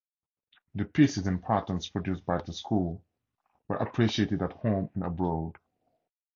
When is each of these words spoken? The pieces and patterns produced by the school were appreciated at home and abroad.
The 0.73 0.85
pieces 0.85 1.27
and 1.27 1.43
patterns 1.43 1.87
produced 1.91 2.25
by 2.25 2.39
the 2.39 2.53
school 2.53 3.03
were 3.67 3.75
appreciated 3.75 4.41
at 4.41 4.53
home 4.53 4.89
and 4.95 5.03
abroad. 5.03 5.59